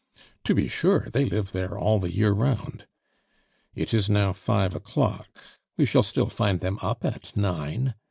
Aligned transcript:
"To 0.45 0.55
be 0.55 0.67
sure; 0.67 1.09
they 1.13 1.25
live 1.25 1.51
there 1.51 1.77
all 1.77 1.99
the 1.99 2.11
year 2.11 2.31
round." 2.31 2.87
"It 3.75 3.93
is 3.93 4.09
now 4.09 4.33
five 4.33 4.73
o'clock. 4.73 5.29
We 5.77 5.85
shall 5.85 6.01
still 6.01 6.25
find 6.25 6.59
them 6.59 6.79
up 6.81 7.05
at 7.05 7.37
nine." 7.37 7.93